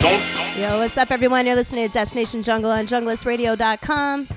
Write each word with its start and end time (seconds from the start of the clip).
Yo, 0.00 0.78
what's 0.78 0.96
up, 0.96 1.10
everyone? 1.10 1.46
You're 1.46 1.54
listening 1.54 1.86
to 1.86 1.92
Destination 1.92 2.42
Jungle 2.42 2.70
on 2.70 2.86
junglistradio.com. 2.86 4.28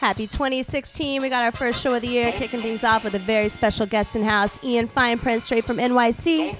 Happy 0.00 0.26
2016. 0.26 1.20
We 1.20 1.28
got 1.28 1.42
our 1.42 1.52
first 1.52 1.82
show 1.82 1.94
of 1.94 2.02
the 2.02 2.08
year, 2.08 2.32
kicking 2.32 2.60
things 2.60 2.84
off 2.84 3.04
with 3.04 3.14
a 3.14 3.18
very 3.18 3.50
special 3.50 3.86
guest 3.86 4.16
in 4.16 4.22
house, 4.22 4.62
Ian 4.64 4.88
Fineprint, 4.88 5.42
straight 5.42 5.64
from 5.64 5.76
NYC. 5.76 6.58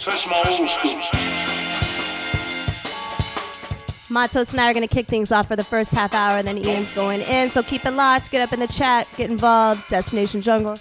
Matos 4.11 4.51
and 4.51 4.61
I 4.61 4.71
are 4.71 4.75
going 4.75 4.87
to 4.87 4.95
kick 4.95 5.07
things 5.07 5.33
off 5.33 5.49
for 5.49 5.57
the 5.57 5.65
first 5.65 5.93
half 5.93 6.13
hour, 6.13 6.37
and 6.37 6.47
then 6.47 6.59
Ian's 6.59 6.93
going 6.95 7.23
in. 7.23 7.49
So 7.49 7.63
keep 7.63 7.87
it 7.87 7.93
locked, 7.93 8.31
get 8.31 8.43
up 8.43 8.53
in 8.53 8.61
the 8.61 8.67
chat, 8.67 9.09
get 9.17 9.31
involved. 9.31 9.89
Destination 9.89 10.41
Jungle. 10.41 10.77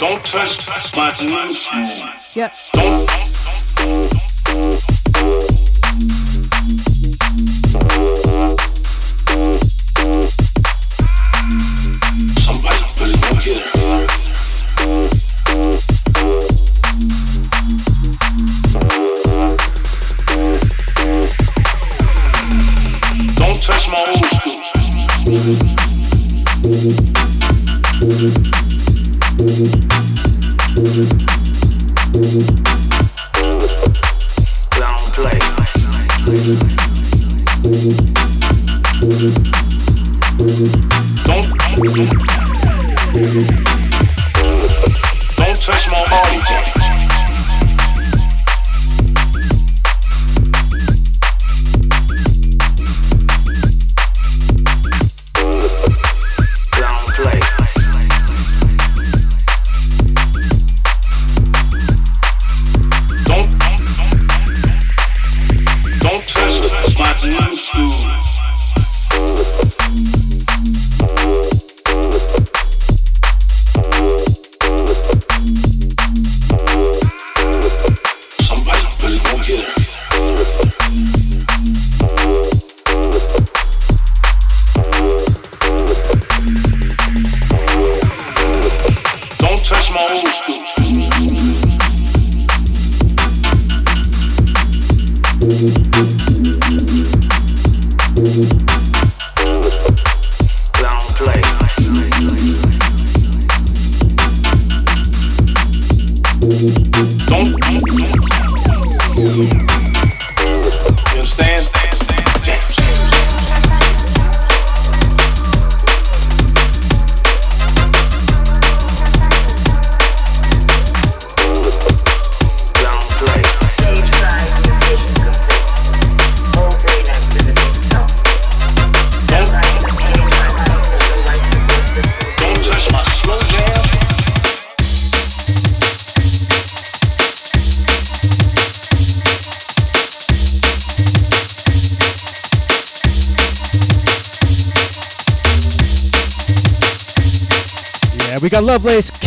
Don't 0.00 0.24
touch 0.24 0.66
my 0.96 1.14
blues. 1.16 1.68
Yep. 2.34 2.52
Somebody 2.56 3.06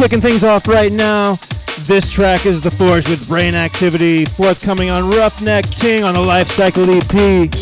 kicking 0.04 0.20
things 0.20 0.44
off 0.44 0.68
right 0.68 0.92
now. 0.92 1.34
This 1.84 2.12
track 2.12 2.46
is 2.46 2.60
The 2.60 2.70
Forge 2.72 3.08
with 3.08 3.26
Brain 3.26 3.56
Activity, 3.56 4.26
forthcoming 4.26 4.90
on 4.90 5.10
Roughneck 5.10 5.72
King 5.72 6.04
on 6.04 6.16
the 6.16 6.20
Life 6.20 6.50
Cycle 6.50 6.84
EP. 6.90 7.54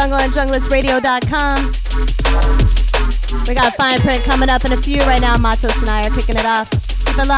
Jungle 0.00 0.18
and 0.18 0.32
junglistradio.com. 0.32 1.72
We 3.46 3.54
got 3.54 3.76
Fineprint 3.76 4.24
coming 4.24 4.48
up 4.48 4.64
in 4.64 4.72
a 4.72 4.76
few 4.78 4.98
right 5.00 5.20
now. 5.20 5.36
Matos 5.36 5.76
and 5.76 5.90
I 5.90 6.06
are 6.06 6.10
kicking 6.10 6.36
it 6.36 6.46
off. 6.46 6.70
Keep 7.04 7.18
it 7.18 7.28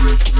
locked. 0.00 0.31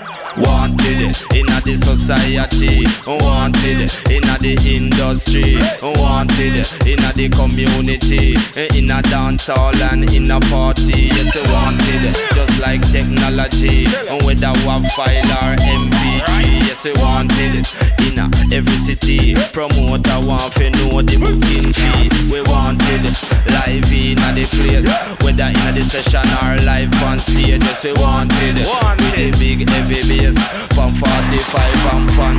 Star? 0.00 0.26
Wanted 0.36 1.16
in 1.34 1.46
the 1.46 1.74
society, 1.80 2.84
wanted 3.06 3.88
in 4.12 4.22
the 4.40 4.52
industry, 4.68 5.56
wanted 5.82 6.66
in 6.86 7.00
the 7.16 7.28
community, 7.32 8.36
in 8.76 8.90
a 8.90 9.02
dance 9.02 9.46
hall 9.46 9.74
and 9.92 10.04
in 10.12 10.30
a 10.30 10.40
party. 10.52 11.08
Yes, 11.16 11.34
wanted 11.48 12.14
just 12.34 12.60
like 12.60 12.82
technology, 12.92 13.86
whether 14.24 14.52
WAV 14.64 14.84
file 14.92 15.32
or 15.40 15.56
MP3. 15.56 16.66
Yes, 16.68 16.84
wanted 17.00 17.95
in 18.16 18.24
a 18.24 18.54
every 18.54 18.78
city. 18.84 19.34
Promoter 19.52 20.20
want 20.24 20.52
to 20.56 20.70
know 20.72 21.02
the 21.04 21.16
booking 21.20 21.68
fee. 21.72 22.08
We 22.32 22.40
wanted 22.48 23.04
live 23.52 23.92
in 23.92 24.16
a 24.16 24.28
the 24.32 24.44
place, 24.56 24.88
whether 25.20 25.48
in 25.52 25.66
a 25.68 25.70
the 25.72 25.84
session 25.84 26.24
or 26.40 26.56
live 26.64 26.92
on 27.04 27.20
stage. 27.20 27.60
Yes, 27.60 27.84
we 27.84 27.92
wanted 28.00 28.56
with 28.56 29.14
the 29.16 29.28
big 29.36 29.68
heavy 29.68 30.00
bass 30.08 30.36
from 30.72 30.90
45 30.96 31.92
and 31.92 32.08
from. 32.16 32.36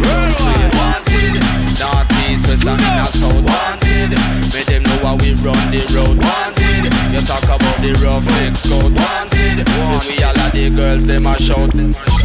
Wanted 0.81 1.37
northeast, 1.77 2.49
west 2.49 2.65
and 2.65 2.81
in 2.81 2.97
a 2.97 3.07
south. 3.13 3.41
Wanted 3.45 4.11
make 4.53 4.65
them 4.65 4.83
know 4.83 5.13
how 5.13 5.15
we 5.21 5.37
run 5.45 5.61
the 5.69 5.81
road. 5.93 6.17
Wanted 6.17 6.89
you 7.13 7.21
talk 7.21 7.45
about 7.45 7.77
the 7.85 7.93
rough 8.01 8.25
next 8.41 8.65
code. 8.65 8.93
Wanted 8.97 9.61
when 9.61 10.01
we 10.09 10.23
all 10.25 10.37
of 10.41 10.51
the 10.51 10.69
girls 10.73 11.05
them 11.05 11.27
a 11.27 11.37
shout. 11.37 12.16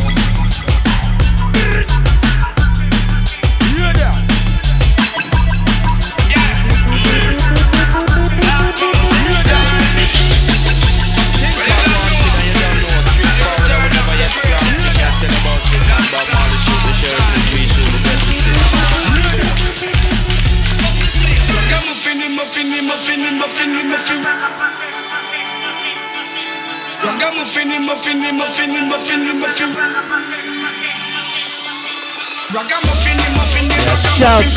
Shouts. 34.19 34.55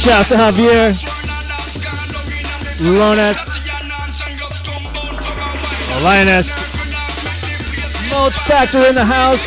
Shouts 0.00 0.28
to 0.30 0.36
Javier, 0.36 0.96
Lonet, 2.80 3.36
Lioness, 6.02 6.48
Mulch 8.08 8.32
Factor 8.48 8.86
in 8.86 8.94
the 8.94 9.04
house, 9.04 9.46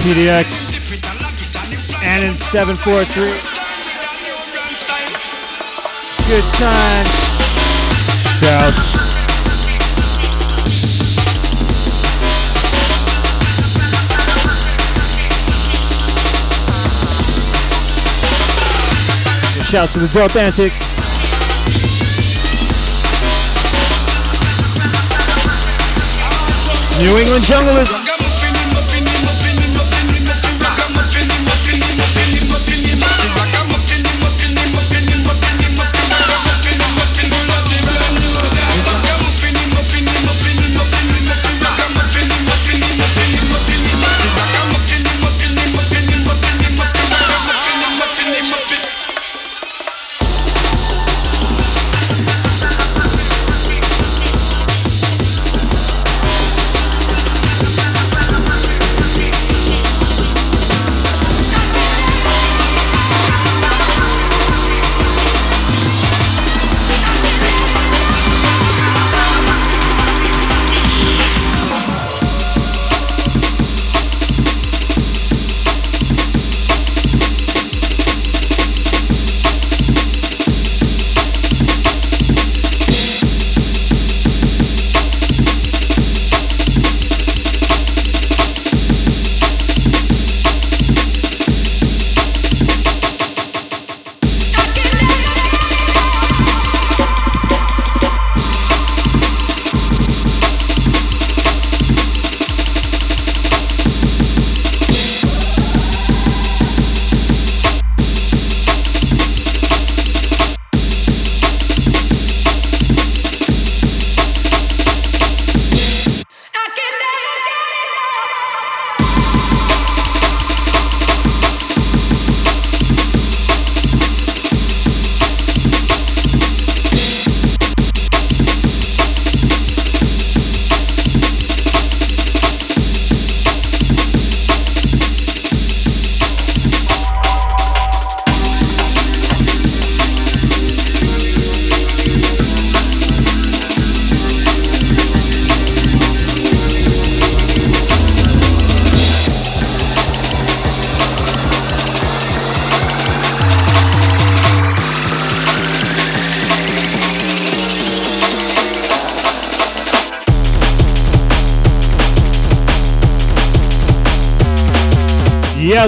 PDX, 0.00 0.46
and 2.02 2.24
in 2.24 2.32
743. 2.32 3.26
Good 6.28 6.44
time. 6.58 7.25
Shouts. 8.36 8.76
Shouts 19.70 19.92
to 19.94 20.00
the 20.00 20.10
Dope 20.12 20.36
Antics. 20.36 20.78
New 26.98 27.18
England 27.18 27.44
Jungle 27.46 28.15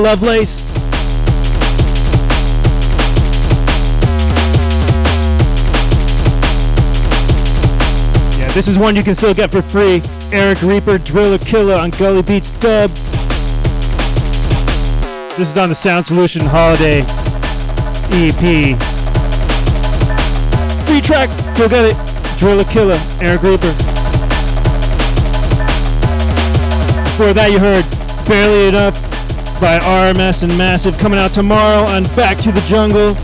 Lovelace. 0.00 0.60
Yeah, 8.38 8.48
this 8.52 8.68
is 8.68 8.78
one 8.78 8.94
you 8.94 9.02
can 9.02 9.14
still 9.14 9.34
get 9.34 9.50
for 9.50 9.62
free. 9.62 10.02
Erik 10.32 10.62
Reeper, 10.62 10.98
Driller 10.98 11.38
Killer 11.38 11.74
on 11.74 11.90
Gully 11.90 12.22
Beats 12.22 12.50
Dub. 12.58 12.90
This 15.36 15.50
is 15.50 15.56
on 15.56 15.68
the 15.68 15.74
Sound 15.74 16.06
Solution 16.06 16.42
Holiday 16.44 17.00
EP. 18.12 18.78
Free 20.86 21.00
track, 21.00 21.28
go 21.56 21.68
get 21.68 21.92
it. 21.92 22.38
Driller 22.38 22.64
Killer, 22.64 22.98
Erik 23.20 23.42
Reeper. 23.42 23.72
Before 27.04 27.32
that, 27.32 27.48
you 27.50 27.58
heard 27.58 27.84
Barely 28.28 28.68
Enough 28.68 29.07
by 29.60 29.78
RMS 29.78 30.42
and 30.42 30.56
Massive 30.58 30.96
coming 30.98 31.18
out 31.18 31.32
tomorrow 31.32 31.84
on 31.88 32.04
Back 32.14 32.38
to 32.38 32.52
the 32.52 32.60
Jungle. 32.62 33.14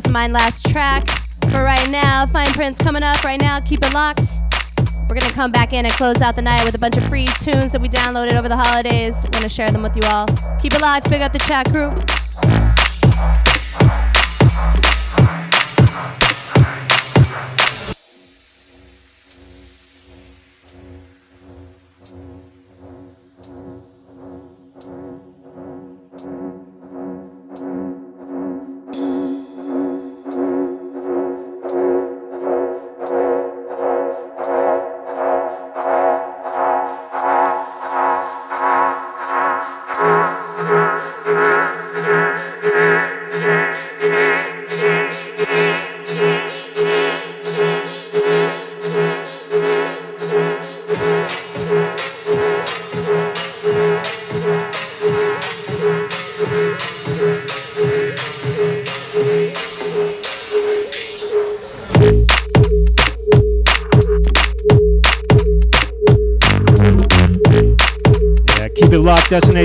Matos 0.00 0.12
Mind 0.12 0.32
last 0.32 0.70
track. 0.70 1.06
For 1.50 1.62
right 1.62 1.88
now, 1.90 2.24
Fineprint's 2.24 2.78
coming 2.78 3.02
up 3.02 3.22
right 3.22 3.40
now. 3.40 3.60
Keep 3.60 3.84
it 3.84 3.92
locked. 3.92 4.22
We're 5.08 5.18
gonna 5.18 5.32
come 5.32 5.50
back 5.50 5.72
in 5.72 5.84
and 5.84 5.92
close 5.94 6.22
out 6.22 6.36
the 6.36 6.42
night 6.42 6.64
with 6.64 6.74
a 6.74 6.78
bunch 6.78 6.96
of 6.96 7.04
free 7.04 7.26
tunes 7.40 7.72
that 7.72 7.80
we 7.80 7.88
downloaded 7.88 8.34
over 8.34 8.48
the 8.48 8.56
holidays. 8.56 9.16
We're 9.22 9.30
gonna 9.30 9.48
share 9.48 9.70
them 9.70 9.82
with 9.82 9.96
you 9.96 10.02
all. 10.04 10.26
Keep 10.62 10.74
it 10.74 10.80
locked. 10.80 11.10
Big 11.10 11.20
up 11.20 11.32
the 11.32 11.38
chat 11.40 11.66
crew. 11.72 11.90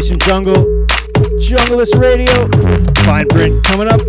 Destination 0.05 0.19
Jungle. 0.19 0.85
Junglist 1.39 1.99
Radio. 1.99 2.47
Fineprint 3.05 3.63
coming 3.63 3.87
up. 3.87 3.99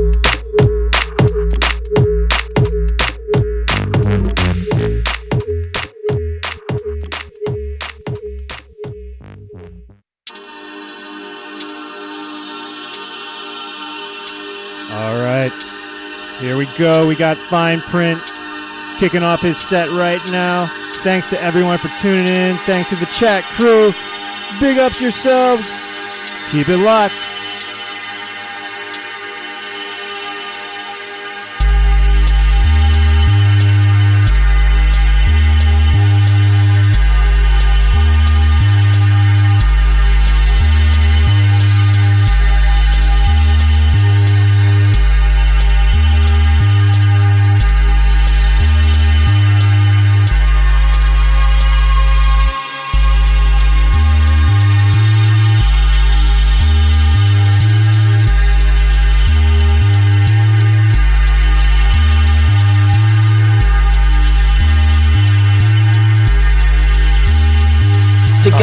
All 14.90 15.16
right. 15.22 15.52
Here 16.40 16.58
we 16.58 16.66
go. 16.76 17.06
We 17.06 17.14
got 17.14 17.38
Fineprint 17.48 18.20
kicking 18.98 19.22
off 19.22 19.40
his 19.40 19.56
set 19.56 19.88
right 19.90 20.20
now. 20.30 20.70
Thanks 20.96 21.26
to 21.28 21.40
everyone 21.42 21.78
for 21.78 21.88
tuning 22.00 22.28
in. 22.28 22.56
Thanks 22.58 22.90
to 22.90 22.96
the 22.96 23.06
chat 23.06 23.44
crew. 23.44 23.94
Big 24.60 24.78
ups 24.78 25.00
yourselves. 25.00 25.70
Keep 26.50 26.68
it 26.68 26.76
locked. 26.76 27.35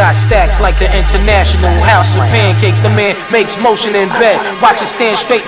Got 0.04 0.16
stacks 0.16 0.60
like 0.60 0.78
the 0.80 0.92
international 0.98 1.72
house 1.80 2.18
of 2.18 2.24
pancakes. 2.24 2.82
The 2.82 2.90
man 2.90 3.16
makes 3.32 3.56
motion 3.58 3.96
in 3.96 4.10
bed. 4.20 4.36
Watch 4.62 4.82
it 4.82 4.88
stand 4.88 5.18
straight. 5.18 5.44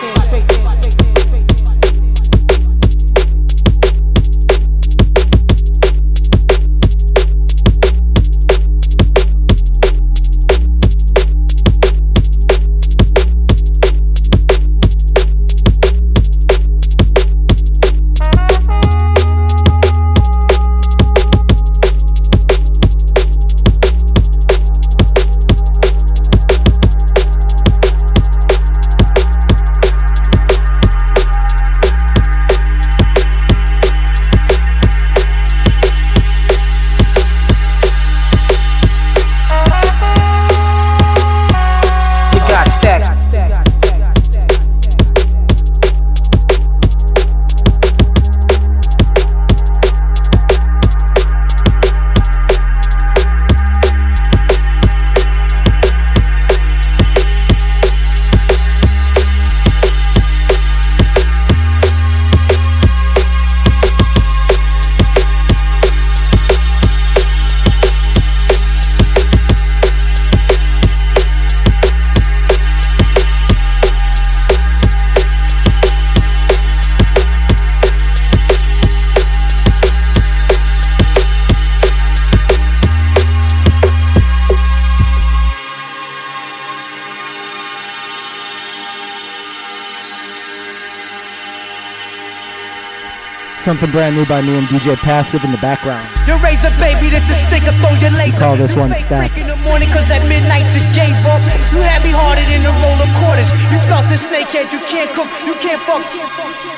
Something 93.85 93.99
brand 93.99 94.15
new 94.15 94.25
by 94.25 94.41
me 94.41 94.57
and 94.57 94.67
DJ 94.67 94.95
Passive 94.97 95.43
in 95.43 95.51
the 95.51 95.57
background. 95.57 96.07
Your 96.27 96.37
razor 96.39 96.69
baby, 96.79 97.09
this 97.09 97.27
is 97.29 97.37
stick 97.47 97.63
up 97.63 97.75
on 97.85 97.99
your 98.01 98.11
laser. 98.11 98.39
call 98.39 98.55
this 98.55 98.75
one 98.75 98.93
Stacks. 98.93 99.35
in 99.39 99.47
the 99.47 99.55
morning 99.63 99.89
cause 99.89 100.09
at 100.09 100.25
midnight 100.27 100.65
you 100.73 100.81
gave 100.93 101.17
up. 101.25 101.41
You 101.73 101.81
had 101.81 102.03
me 102.03 102.11
harder 102.11 102.45
than 102.49 102.65
a 102.65 102.73
roll 102.81 102.99
of 103.01 103.09
quarters. 103.21 103.49
You 103.71 103.79
felt 103.85 104.07
the 104.09 104.17
snakehead, 104.17 104.71
you 104.71 104.79
can't 104.89 105.09
cook, 105.13 105.29
you 105.45 105.53
can't 105.61 105.81
fuck. 105.81 106.74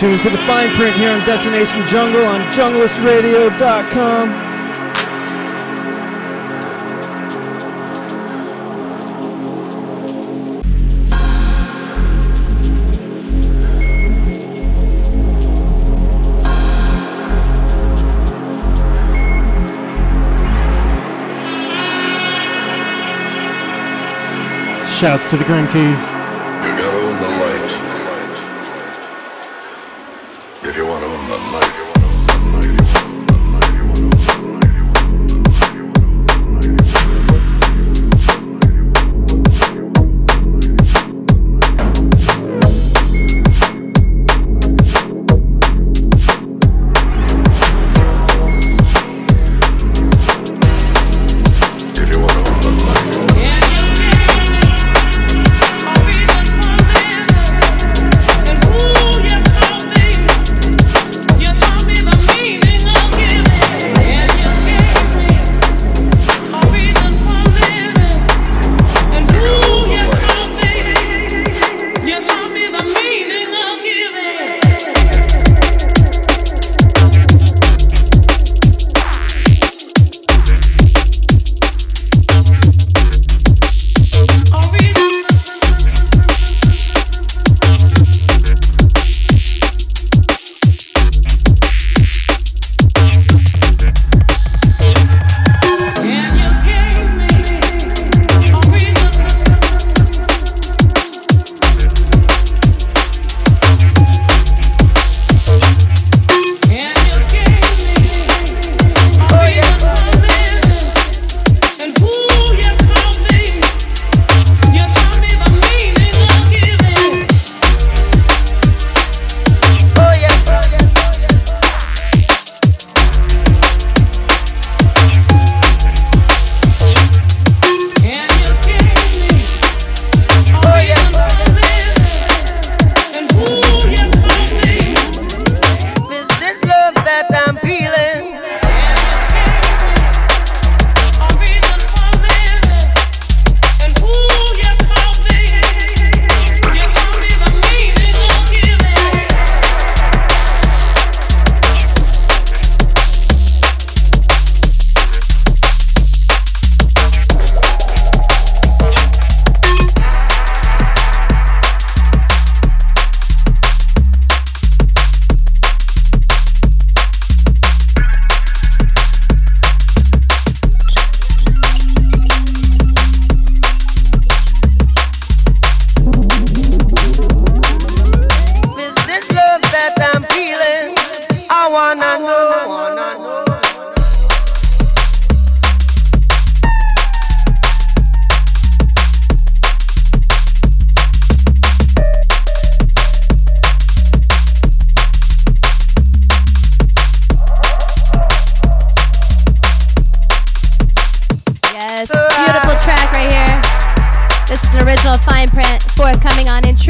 You're 0.00 0.12
tune 0.12 0.20
to 0.20 0.30
the 0.30 0.42
Fineprint 0.46 0.96
here 0.96 1.10
on 1.10 1.18
Destination 1.26 1.86
Jungle 1.86 2.24
on 2.24 2.40
junglistradio.com. 2.52 4.48
Shouts 24.98 25.30
to 25.30 25.36
the 25.36 25.44
Grim 25.44 25.68
Keys. 25.68 26.09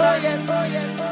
oh 0.10 0.16
yes, 0.24 0.50
oh 0.50 0.64
yes, 0.72 1.07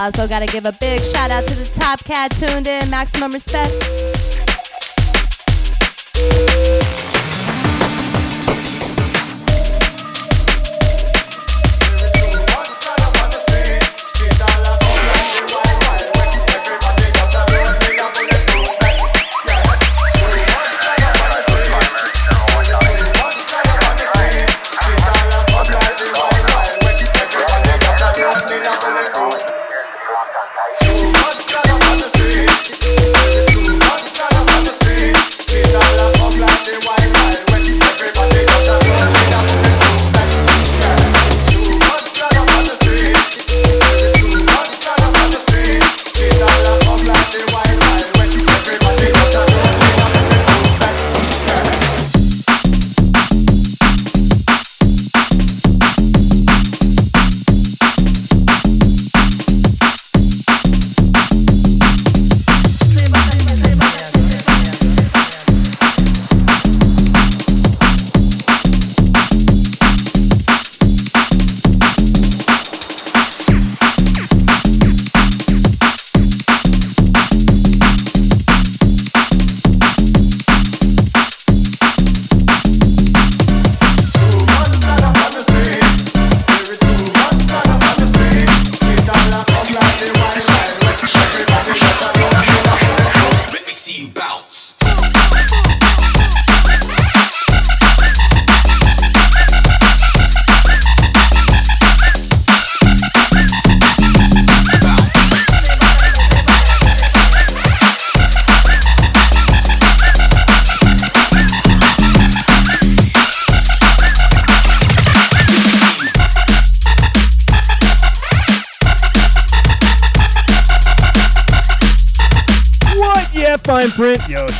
Also 0.00 0.26
gotta 0.26 0.46
give 0.46 0.64
a 0.64 0.72
big 0.72 0.98
shout 1.12 1.30
out 1.30 1.46
to 1.46 1.54
the 1.54 1.78
Top 1.78 2.02
Cat 2.04 2.30
tuned 2.30 2.66
in. 2.66 2.88
Maximum 2.88 3.32
respect. 3.32 3.99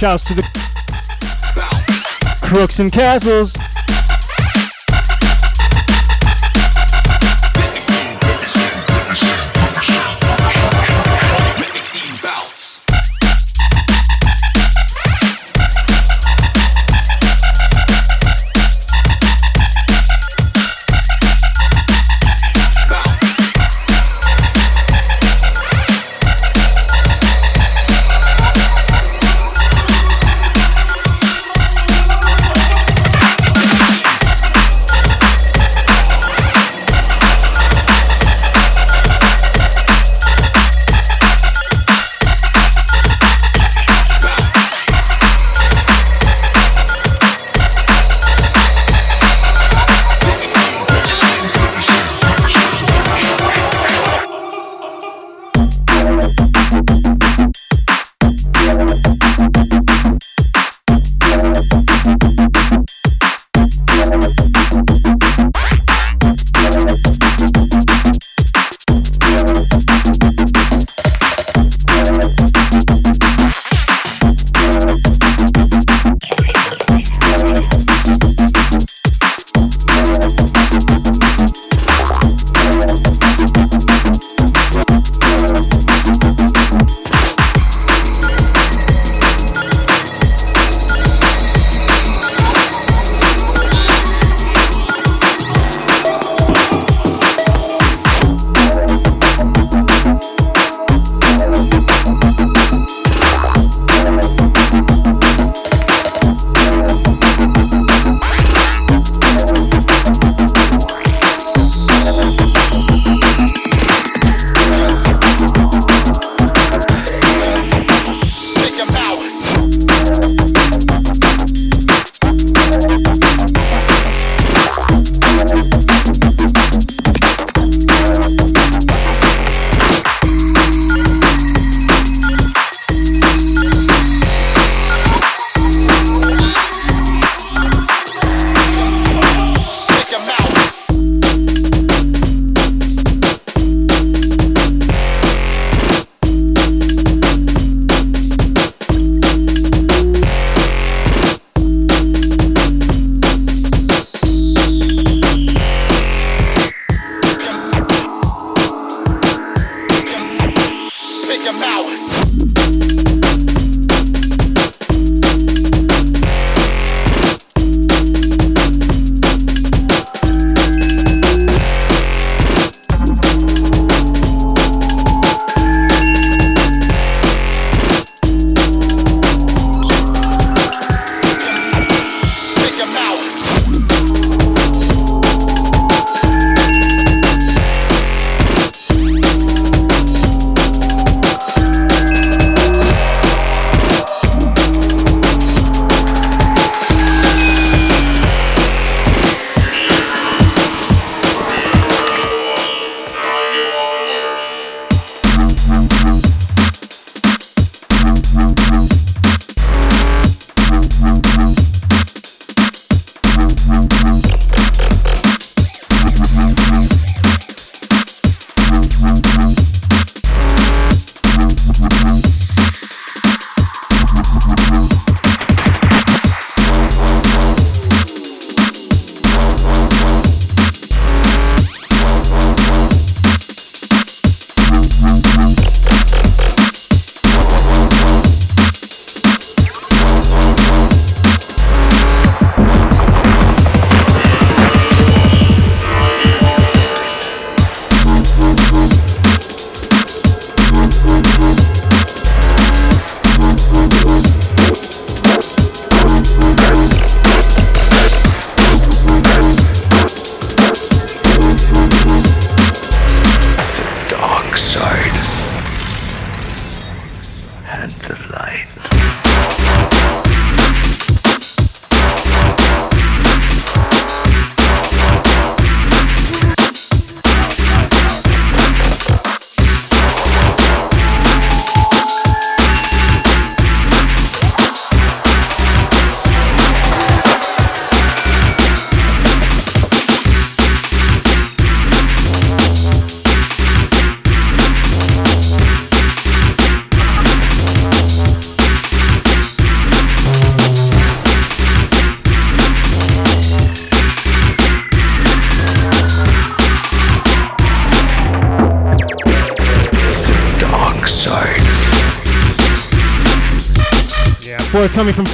Shouts 0.01 0.25
to 0.25 0.33
the 0.35 0.43
crooks 2.41 2.79
and 2.79 2.91
castles. 2.91 3.55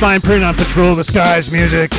Fineprint 0.07 0.45
on 0.45 0.55
Patrol 0.55 0.95
the 0.95 1.03
Skies 1.03 1.51
music. 1.51 1.91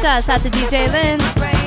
Shout 0.00 0.28
out 0.28 0.40
to 0.40 0.50
DJ 0.50 0.88
Vince. 0.88 1.59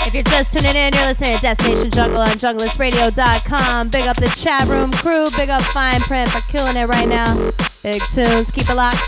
If 0.00 0.14
you're 0.14 0.22
just 0.22 0.52
tuning 0.52 0.74
in, 0.74 0.94
you're 0.94 1.06
listening 1.06 1.36
to 1.36 1.42
Destination 1.42 1.90
Jungle 1.90 2.20
on 2.20 2.28
junglistradio.com. 2.28 3.90
Big 3.90 4.06
up 4.06 4.16
the 4.16 4.26
chat 4.28 4.66
room 4.66 4.90
crew. 4.90 5.28
Big 5.36 5.48
up 5.48 5.62
Fineprint 5.62 6.30
for 6.30 6.40
killing 6.50 6.76
it 6.76 6.86
right 6.86 7.08
now. 7.08 7.34
Big 7.82 8.02
tunes. 8.12 8.50
Keep 8.50 8.70
it 8.70 8.74
locked. 8.74 8.98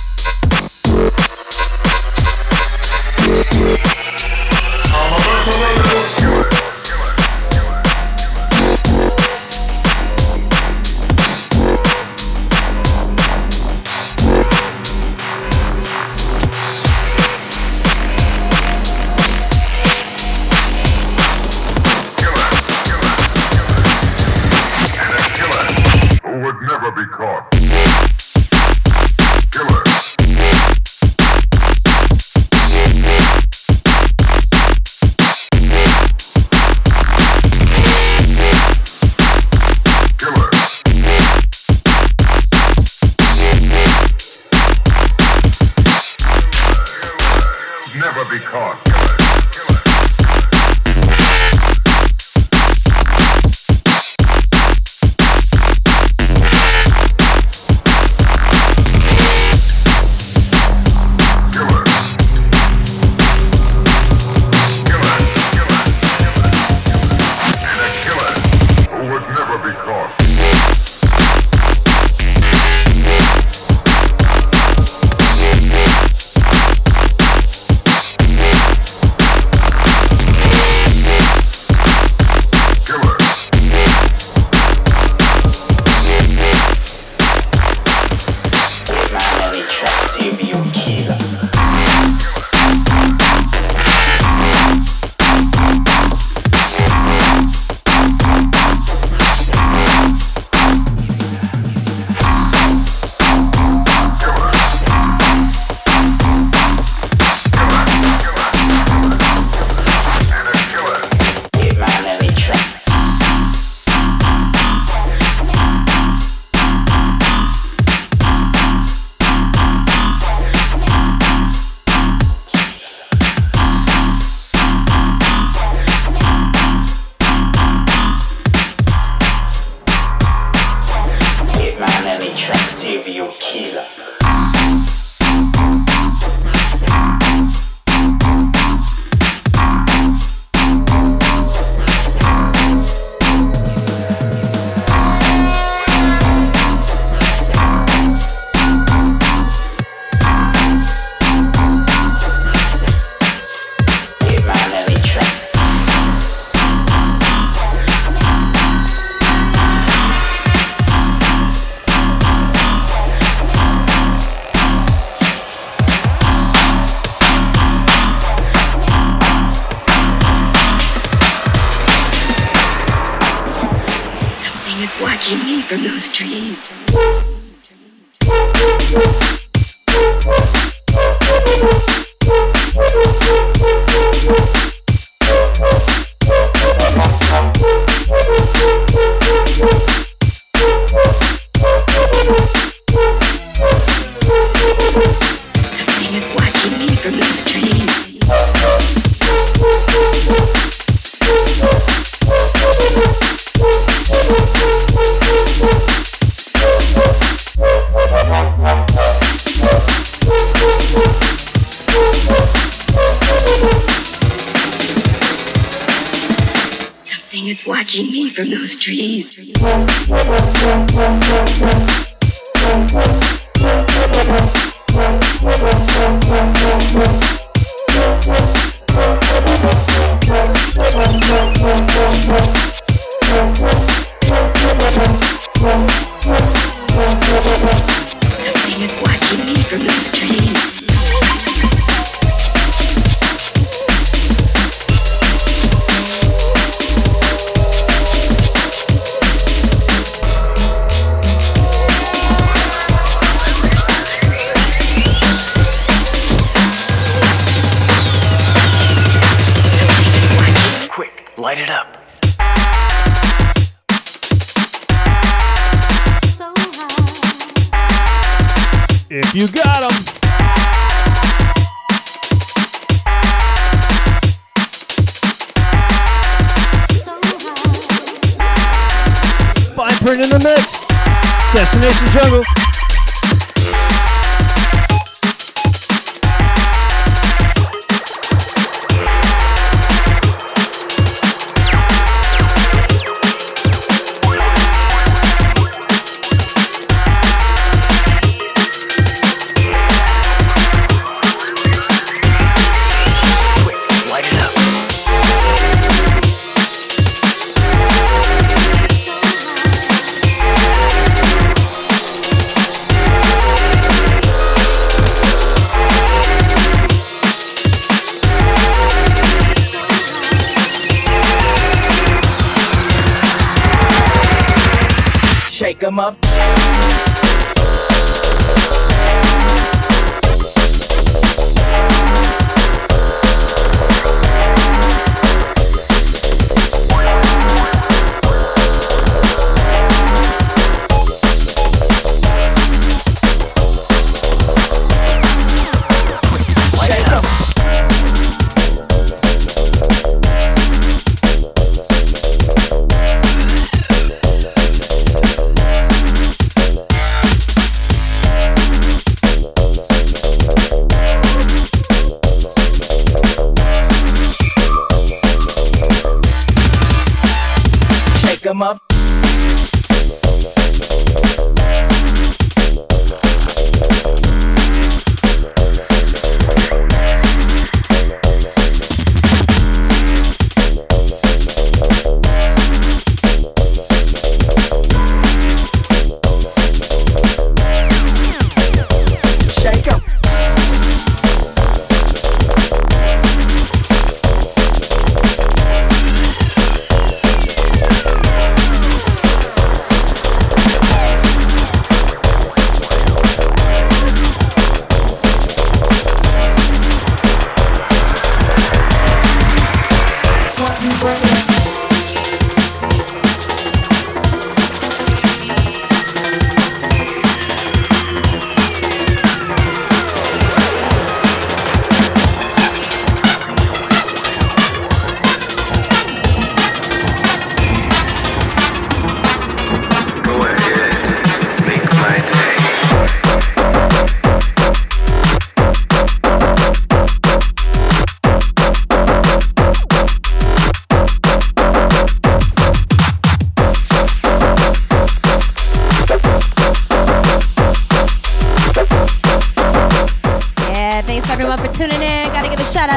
Watching 217.66 218.10
me 218.10 218.34
from 218.34 218.50
those 218.50 218.78
trees. 218.82 219.26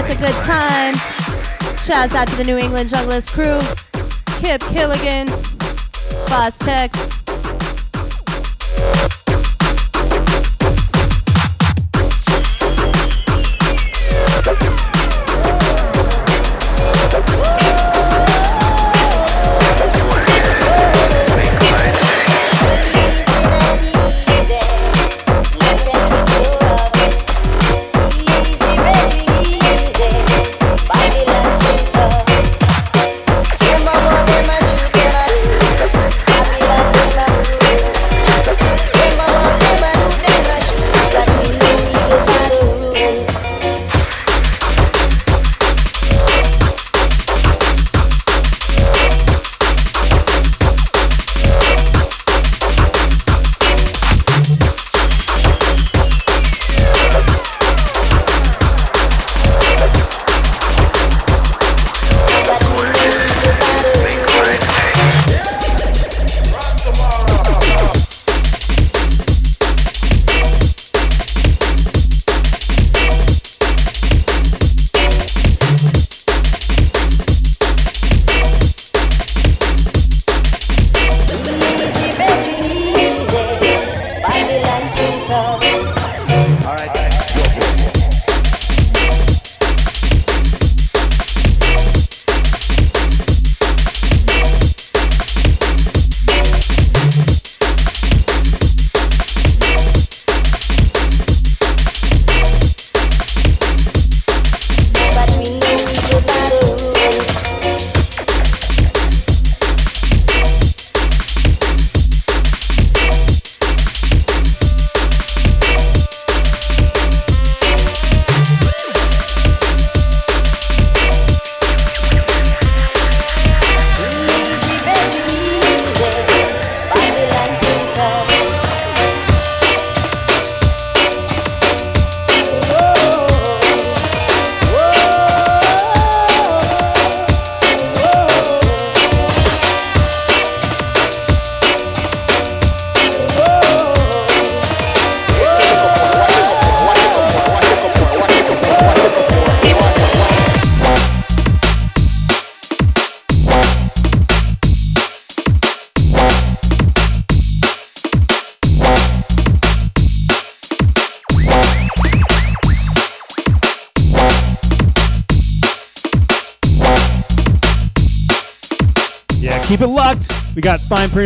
Give 0.07 0.19
a 0.19 0.25
Good 0.25 0.45
Times. 0.45 0.99
Shouts 1.83 2.15
out 2.15 2.27
to 2.27 2.35
the 2.35 2.43
New 2.45 2.57
England 2.57 2.89
Junglist 2.89 3.33
crew. 3.33 3.59
Kip 4.39 4.61
Killigan. 4.61 5.27
Boss. 6.27 7.22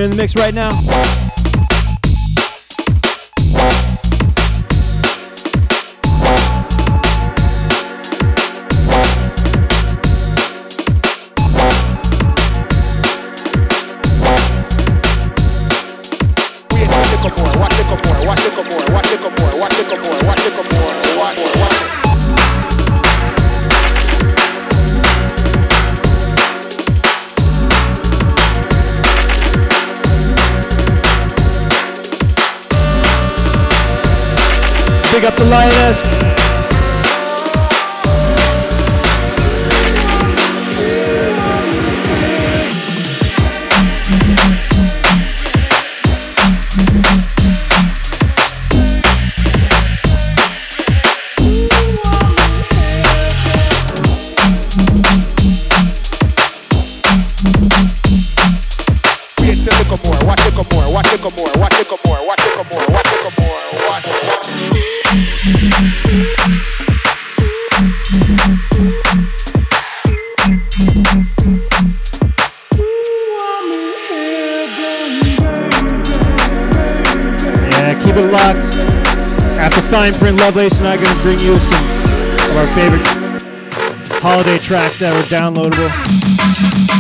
In 0.02 0.10
the 0.10 0.16
mix 0.16 0.36
right 0.36 0.54
now. 0.54 1.07
Big 35.18 35.26
up 35.26 35.36
the 35.36 35.46
lioness. 35.46 36.57
time, 79.98 80.14
Print 80.14 80.38
Lovelace 80.38 80.78
and 80.78 80.88
I 80.88 80.94
are 80.94 80.98
going 80.98 81.16
to 81.16 81.22
bring 81.24 81.40
you 81.40 81.58
some 81.58 81.86
of 82.52 82.58
our 82.58 82.68
favorite 82.78 83.02
holiday 84.22 84.60
tracks 84.60 85.00
that 85.00 85.10
are 85.10 85.26
downloadable. 85.26 85.90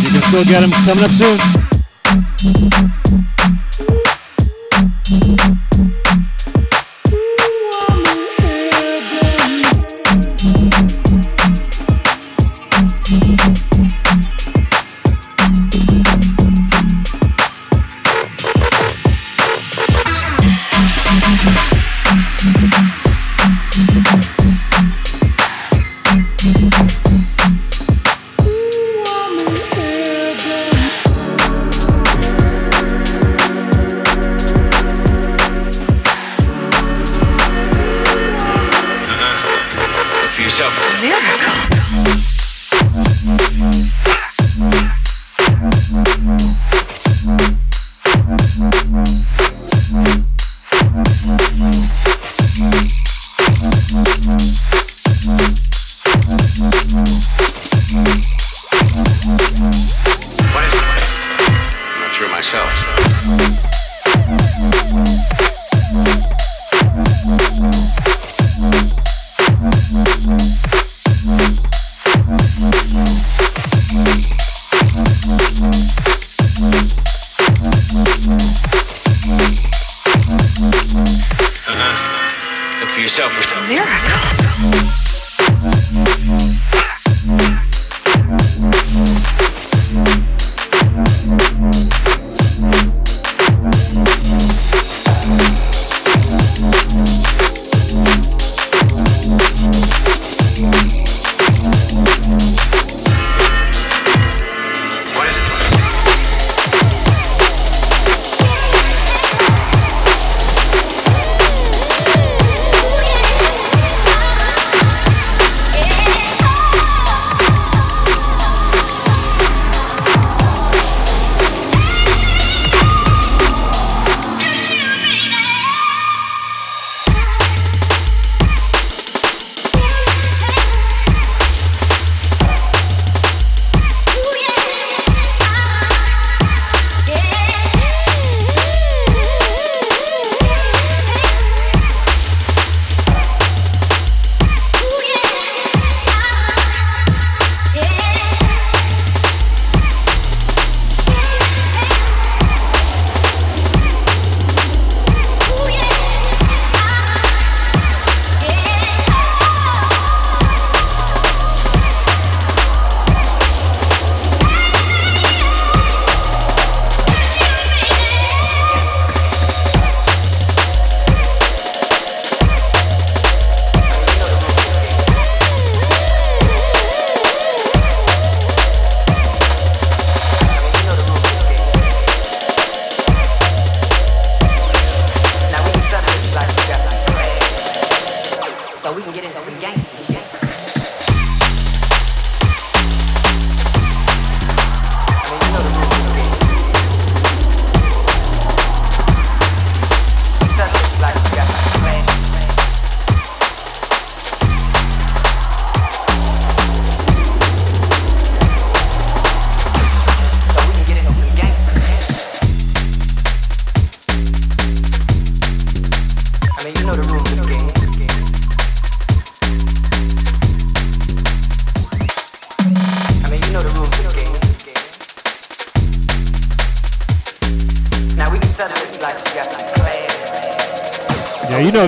You 0.01 0.09
can 0.09 0.21
still 0.29 0.43
get 0.43 0.61
them 0.61 0.71
coming 0.81 1.03
up 1.05 1.11
soon. 1.11 2.96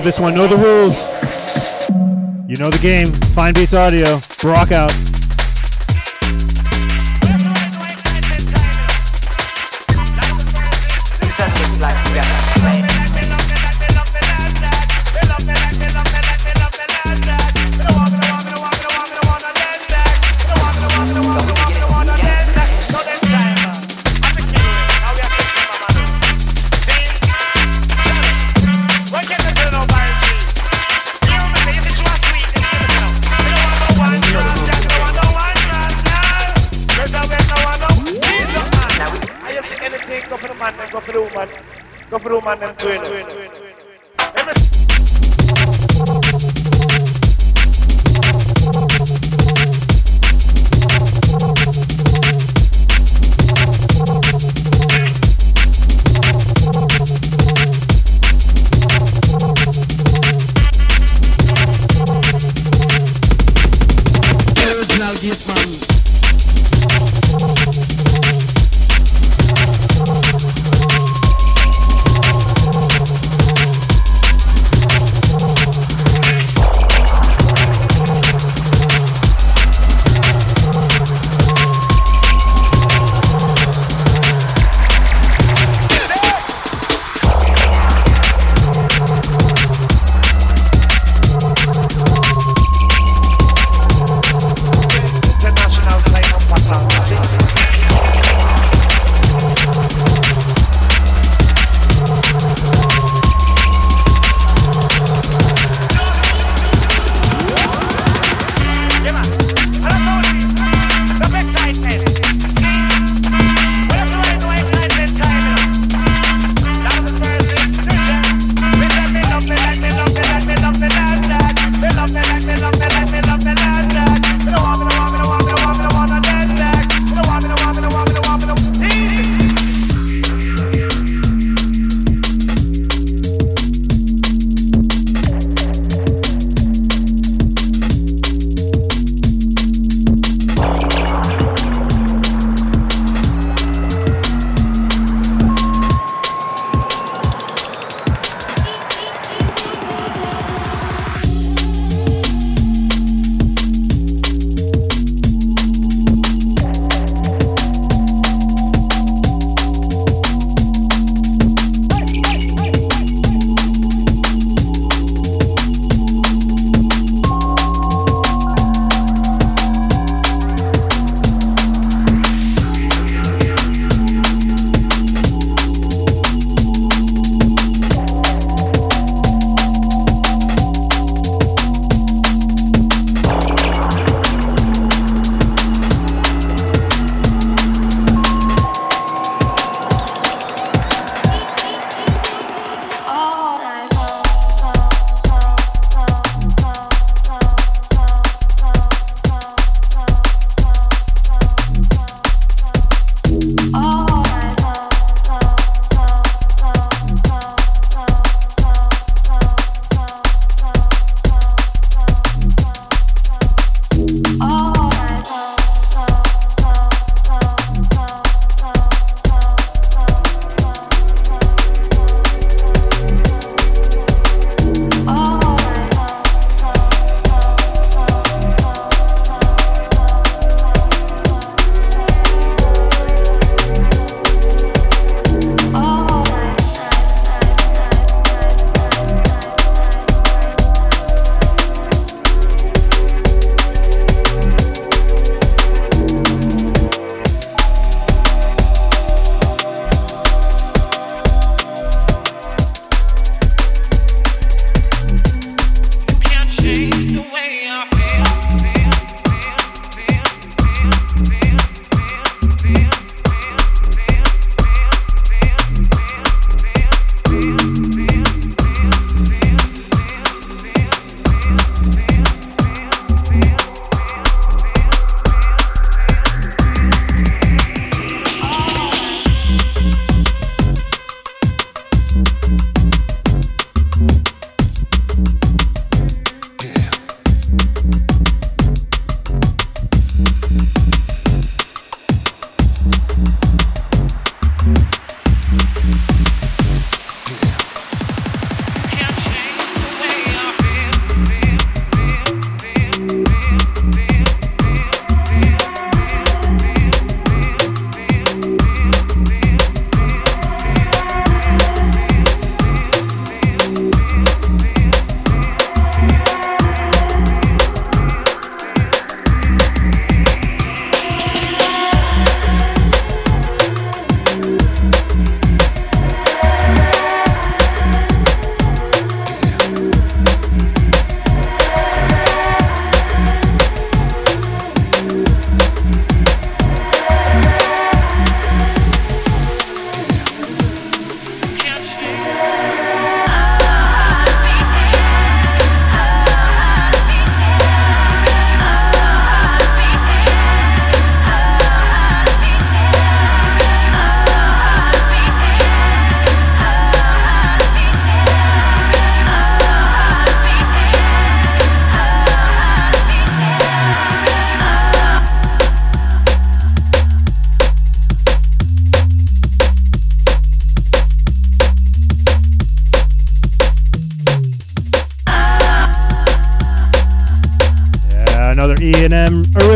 This 0.00 0.18
one. 0.18 0.34
Know 0.34 0.46
the 0.46 0.56
rules. 0.56 0.96
You 2.48 2.56
know 2.56 2.70
the 2.70 2.78
game. 2.80 3.06
Fine 3.06 3.54
Beats 3.54 3.74
Audio. 3.74 4.20
Brock 4.40 4.72
out. 4.72 5.09
Go 42.22 42.40
for 42.40 43.49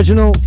original. 0.04 0.43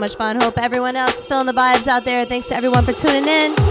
Much 0.00 0.16
fun. 0.16 0.40
Hope 0.40 0.56
everyone 0.58 0.96
else 0.96 1.18
is 1.18 1.26
feeling 1.26 1.46
the 1.46 1.52
vibes 1.52 1.86
out 1.86 2.04
there. 2.04 2.24
Thanks 2.24 2.48
to 2.48 2.56
everyone 2.56 2.84
for 2.84 2.92
tuning 2.92 3.28
in. 3.28 3.69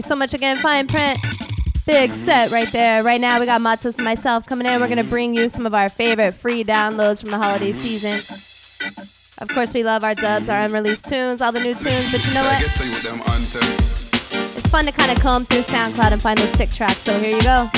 You 0.00 0.04
so 0.04 0.16
much 0.16 0.32
again, 0.32 0.56
Fineprint. 0.62 1.18
Big 1.84 2.10
set 2.10 2.50
right 2.50 2.72
there. 2.72 3.04
Right 3.04 3.20
now, 3.20 3.38
we 3.38 3.44
got 3.44 3.60
Matos 3.60 3.98
and 3.98 4.04
myself 4.06 4.46
coming 4.46 4.66
in. 4.66 4.80
We're 4.80 4.88
going 4.88 4.96
to 4.96 5.04
bring 5.04 5.34
you 5.34 5.50
some 5.50 5.66
of 5.66 5.74
our 5.74 5.90
favorite 5.90 6.32
free 6.32 6.64
downloads 6.64 7.20
from 7.20 7.32
the 7.32 7.36
holiday 7.36 7.72
season. 7.72 8.16
Of 9.42 9.48
course, 9.48 9.74
we 9.74 9.84
love 9.84 10.02
our 10.02 10.14
dubs, 10.14 10.48
our 10.48 10.58
unreleased 10.58 11.06
tunes, 11.06 11.42
all 11.42 11.52
the 11.52 11.60
new 11.60 11.74
tunes, 11.74 12.10
but 12.10 12.26
you 12.26 12.32
know 12.32 12.42
what? 12.44 12.62
It's 14.56 14.68
fun 14.70 14.86
to 14.86 14.92
kind 14.92 15.10
of 15.10 15.20
comb 15.20 15.44
through 15.44 15.64
SoundCloud 15.64 16.12
and 16.12 16.22
find 16.22 16.38
those 16.38 16.52
sick 16.52 16.70
tracks, 16.70 16.96
so 16.96 17.18
here 17.18 17.36
you 17.36 17.42
go. 17.42 17.68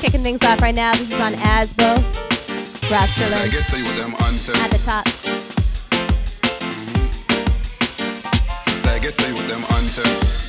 Kicking 0.00 0.22
things 0.22 0.42
off 0.42 0.62
right 0.62 0.74
now, 0.74 0.92
this 0.92 1.12
is 1.12 1.20
on 1.20 1.34
Asbo. 1.34 1.98
Rassterlin 2.88 3.42
at 4.56 4.70
the 4.70 4.78
top. 4.86 5.51
Get 9.02 9.16
play 9.16 9.32
with 9.32 9.48
them 9.48 9.62
hunter. 9.62 10.41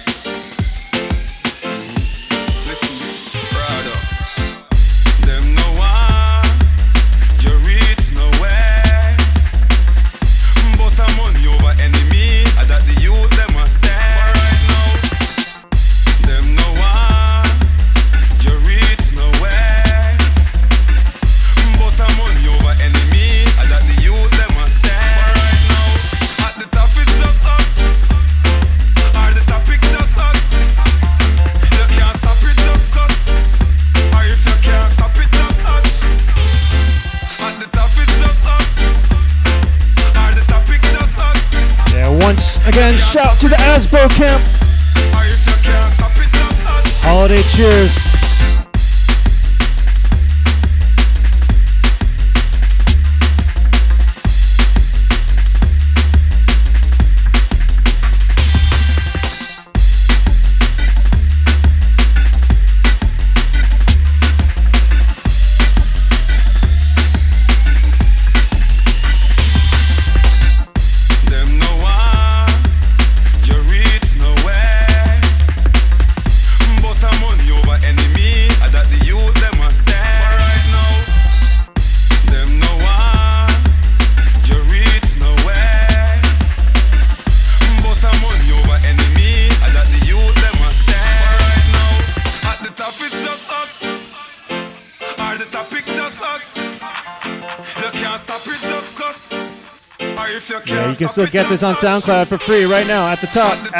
Get 101.33 101.49
this 101.49 101.63
on 101.63 101.73
SoundCloud 101.73 102.27
for 102.27 102.37
free 102.37 102.65
right 102.65 102.85
now 102.85 103.09
at 103.09 103.19
the 103.19 103.25
top. 103.25 103.57
Just 103.57 103.73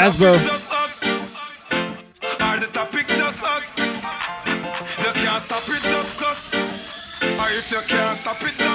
if 7.56 7.70
you 7.70 7.78
can't 7.86 8.18
stop 8.18 8.42
it 8.42 8.73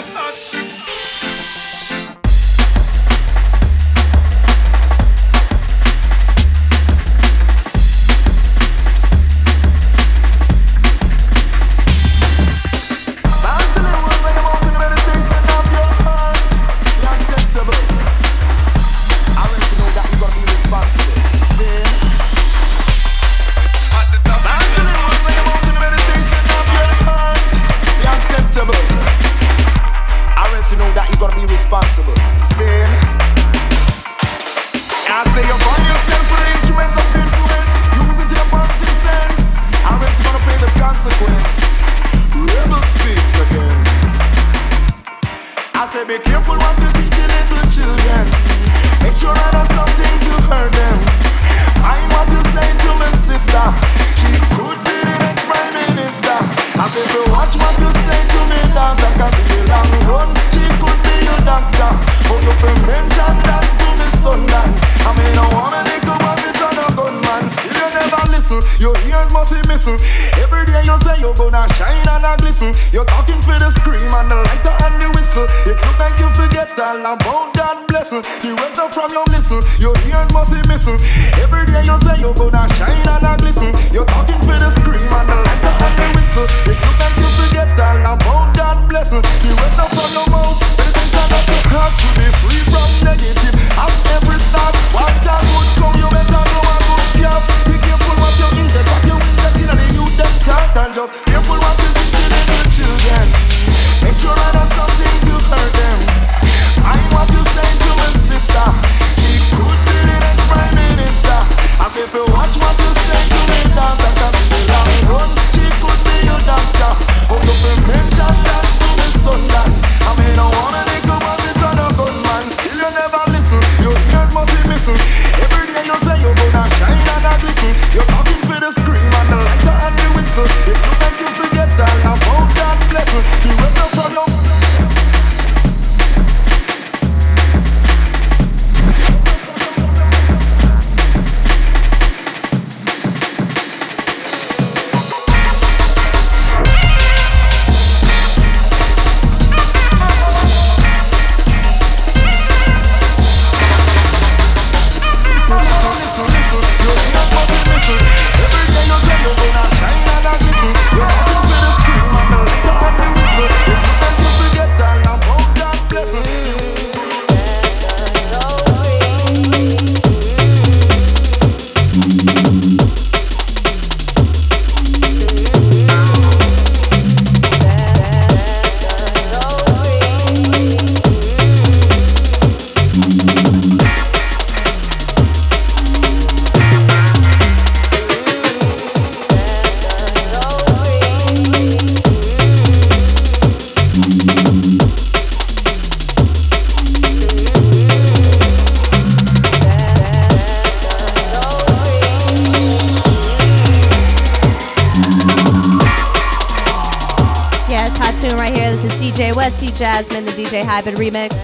Vibin' 210.80 210.96
remix. 210.96 211.36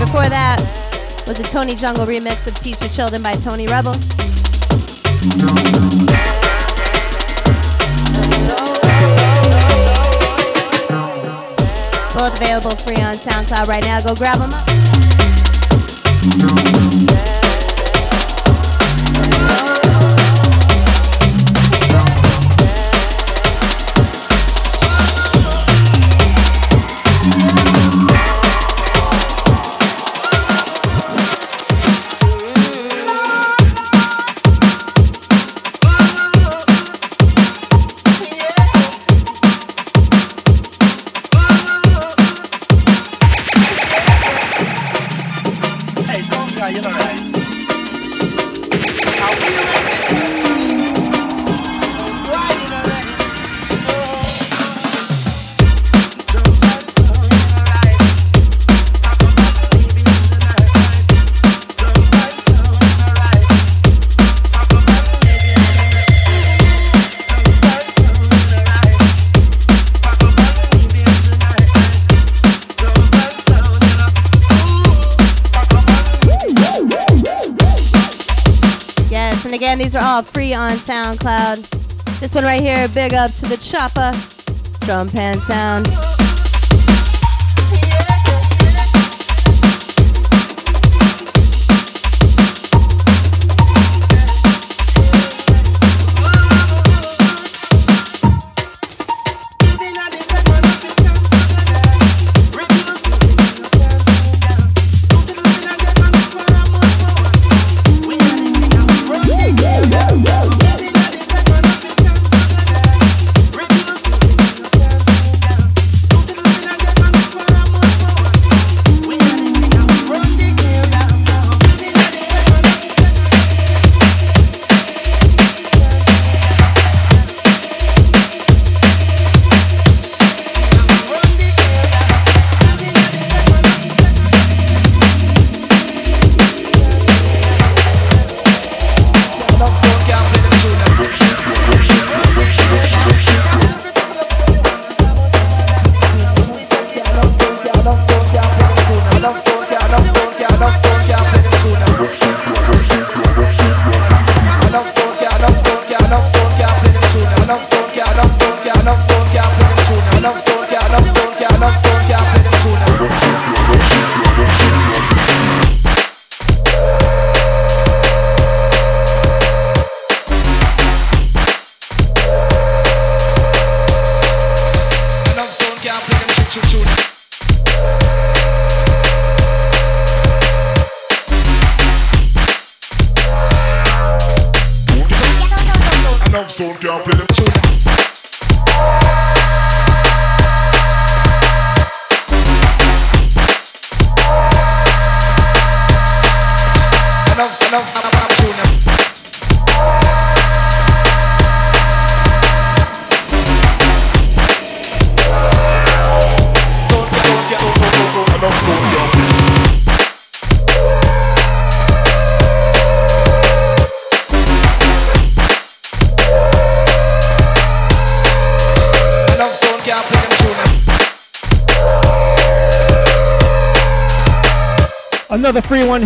Before 0.00 0.28
that 0.28 0.58
was 1.28 1.38
a 1.38 1.44
Tony 1.44 1.76
Jungle 1.76 2.04
remix 2.04 2.48
of 2.48 2.58
Teach 2.58 2.80
the 2.80 2.88
Children 2.88 3.22
by 3.22 3.34
Tony 3.34 3.68
Rebel. 3.68 3.92
Both 12.12 12.34
available 12.40 12.74
free 12.76 12.96
on 12.96 13.14
SoundCloud 13.14 13.68
right 13.68 13.84
now. 13.84 14.00
Go 14.00 14.16
grab 14.16 14.40
them 14.40 14.52
up. 14.52 14.66
SoundCloud. 80.86 82.20
This 82.20 82.32
one 82.32 82.44
right 82.44 82.60
here, 82.60 82.86
big 82.88 83.12
ups 83.12 83.40
to 83.40 83.46
the 83.46 83.56
Choppah 83.56 84.14
Drum 84.86 85.08
Pan 85.08 85.40
Sound. 85.40 86.05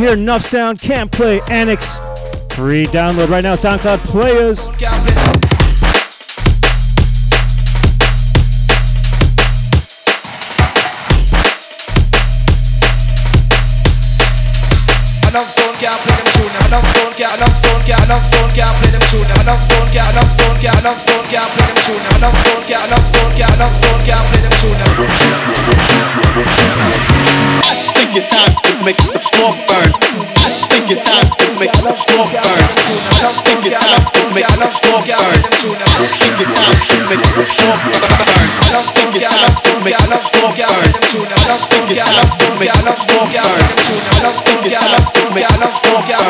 Here. 0.01 0.15
Enough 0.15 0.43
sound 0.43 0.81
can't 0.81 1.13
play. 1.13 1.41
Annix. 1.41 2.01
Free 2.55 2.87
download 2.87 3.29
right 3.29 3.43
now. 3.43 3.55
SoundCloud 3.55 3.99
players 3.99 4.67
think 28.01 28.17
it's 28.17 28.33
time 28.33 28.49
to 28.65 28.73
make 28.81 28.97
the 28.97 29.21
floor 29.21 29.53
burn. 29.69 29.93
I 29.93 30.49
think 30.73 30.89
it's 30.89 31.05
time 31.05 31.21
to 31.21 31.47
make 31.61 31.69
the 31.85 31.93
floor 31.93 32.25
burn. 32.33 32.41
I 32.41 33.29
think 33.45 33.69
it's 33.69 33.77
time 33.77 34.01
to 34.09 34.25
make 34.33 34.49
the 34.49 34.69
floor 34.81 35.05
burn. 35.05 35.21
I 35.21 36.09
think 36.09 36.41
it's 36.41 36.57
time 36.57 36.81
to 36.81 36.97
make 37.05 37.21
the 37.21 37.45
floor 37.45 37.77
burn. 37.77 38.01
I 38.01 38.89
think 38.89 39.21
it's 39.21 39.29
time 39.29 39.53
to 39.53 39.73
make 39.85 40.01
the 40.01 40.17
floor 40.33 40.49
burn. 40.57 40.81
I 40.81 40.97
think 40.97 41.93
it's 41.93 42.09
time 42.09 42.33
to 42.41 42.57
make 42.57 42.73
the 42.73 42.97
floor 43.05 43.29
burn. 43.29 43.61
I 43.61 43.69
think 44.41 44.65
it's 44.65 44.79
time 44.79 45.05
to 45.13 45.33
make 45.35 45.45
the 45.45 45.69
floor 45.69 46.01
burn. 46.01 46.01
I 46.01 46.27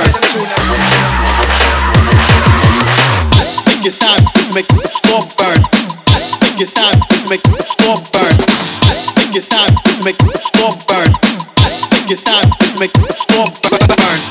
think 3.62 3.86
it's 3.86 3.98
time 4.02 4.26
to 4.26 4.42
make 4.50 4.66
the 4.66 4.88
floor 4.98 5.22
burn. 5.38 5.62
I 6.08 6.26
think 6.34 6.60
it's 6.60 6.72
time 6.74 6.98
to 7.00 7.16
make 7.30 7.42
the 7.42 7.60
burn. 8.12 8.36
I 8.82 8.98
think 9.14 9.36
it's 9.36 9.48
time 9.48 9.74
to 9.74 10.04
make 10.04 10.18
the 10.18 10.84
burn 10.86 10.89
your 12.10 12.18
side, 12.18 12.44
make 12.80 12.92
the 12.92 13.12
storm 13.12 13.50
burn. 13.96 14.29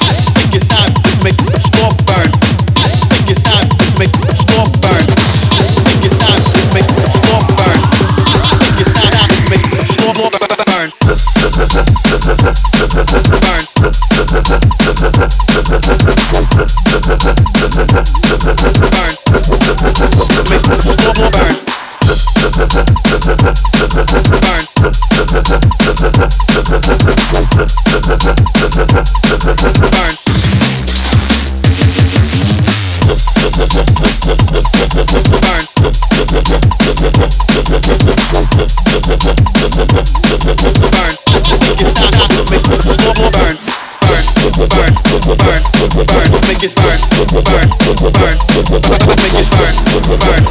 make 46.59 46.71
it 46.71 46.75
burn, 46.75 46.99
burn, 47.31 47.39
burn. 47.43 47.69
Make 47.87 49.31
it 49.33 49.49
burn, 49.55 49.75
burn, 49.87 50.19
burn. 50.19 50.43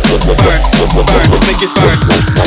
Make 1.45 1.63
it 1.63 1.75
burn. 1.75 2.38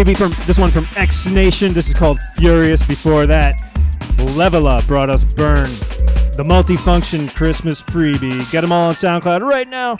Freebie 0.00 0.16
from 0.16 0.32
this 0.46 0.58
one 0.58 0.70
from 0.70 0.86
X 0.96 1.26
Nation. 1.26 1.74
This 1.74 1.88
is 1.88 1.92
called 1.92 2.18
Furious. 2.36 2.82
Before 2.86 3.26
that, 3.26 3.60
Levela 4.16 4.86
brought 4.86 5.10
us 5.10 5.24
Burn, 5.24 5.68
the 6.38 6.42
multifunction 6.42 7.28
Christmas 7.34 7.82
freebie. 7.82 8.50
Get 8.50 8.62
them 8.62 8.72
all 8.72 8.84
on 8.84 8.94
SoundCloud 8.94 9.46
right 9.46 9.68
now. 9.68 9.98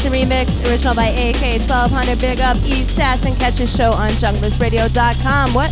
Assassin 0.00 0.12
remix, 0.12 0.48
original 0.70 0.94
by 0.94 1.12
AK1200. 1.12 2.20
Big 2.20 2.40
up 2.40 2.56
E-Sassin. 2.64 3.38
Catch 3.38 3.58
his 3.58 3.74
show 3.74 3.92
on 3.92 4.08
junglistradio.com. 4.12 5.52
What? 5.52 5.70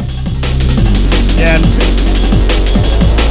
Yeah. 1.39 1.57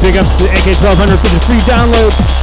Big 0.02 0.18
up 0.18 0.26
to 0.38 0.46
AK1200 0.46 1.18
for 1.20 1.30
the 1.30 1.40
free 1.46 1.60
download. 1.70 2.37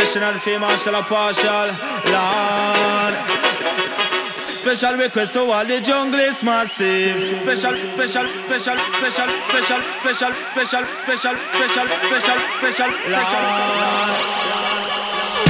International 0.08 0.40
fee 0.40 0.58
marshal 0.58 0.96
or 0.96 1.04
partial. 1.04 1.68
Lord. 2.08 3.14
Special 4.48 4.96
request 4.96 5.34
to 5.34 5.42
all 5.42 5.66
the 5.66 5.82
junglist 5.84 6.44
massive. 6.44 7.42
Special, 7.42 7.76
special, 7.92 8.26
special, 8.48 8.78
special, 8.96 9.28
special, 9.44 9.84
special, 10.00 10.32
special, 10.48 10.86
special, 11.04 11.36
special, 11.60 11.86
special, 12.08 12.38
special, 12.64 12.90
special. 13.04 13.42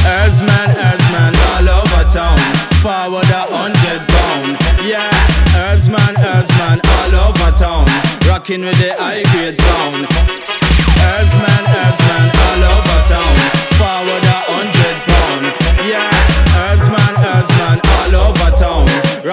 Herbsman, 0.10 0.70
Herbsman, 0.74 1.34
all 1.54 1.70
over 1.78 2.04
town. 2.10 2.40
Forward 2.82 3.30
a 3.30 3.46
hundred 3.54 4.02
pound. 4.10 4.58
Yeah, 4.82 5.06
Herbsman, 5.54 6.18
Herbsman, 6.18 6.82
all 6.98 7.30
over 7.30 7.52
town. 7.56 7.86
Rocking 8.28 8.62
with 8.62 8.80
the 8.82 8.96
high 8.98 9.22
grade 9.34 9.56
sound. 9.56 10.08
Herbsman, 10.98 11.64
Herbsman, 11.70 12.28
all 12.42 12.64
over 12.74 13.08
town. 13.08 13.57